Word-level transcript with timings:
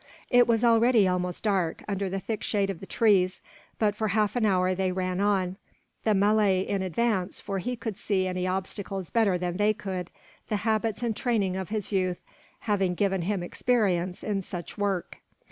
It 0.31 0.47
was 0.47 0.63
already 0.63 1.07
almost 1.07 1.43
dark, 1.43 1.83
under 1.87 2.09
the 2.09 2.19
thick 2.19 2.41
shade 2.41 2.71
of 2.71 2.79
the 2.79 2.87
trees; 2.87 3.43
but 3.77 3.95
for 3.95 4.07
half 4.07 4.35
an 4.35 4.47
hour 4.47 4.73
they 4.73 4.91
ran 4.91 5.19
on, 5.19 5.57
the 6.05 6.15
Malay 6.15 6.61
in 6.61 6.81
advance, 6.81 7.39
for 7.39 7.59
he 7.59 7.75
could 7.75 7.97
see 7.97 8.25
any 8.25 8.47
obstacles 8.47 9.11
better 9.11 9.37
than 9.37 9.57
they 9.57 9.75
could, 9.75 10.09
the 10.49 10.55
habits 10.65 11.03
and 11.03 11.15
training 11.15 11.55
of 11.55 11.69
his 11.69 11.91
youth 11.91 12.23
having 12.61 12.95
given 12.95 13.21
him 13.21 13.43
experience 13.43 14.23
in 14.23 14.41
such 14.41 14.75
work. 14.75 15.19